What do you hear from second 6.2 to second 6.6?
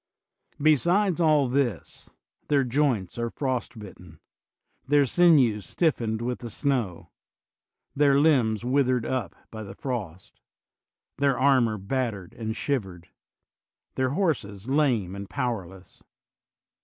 with the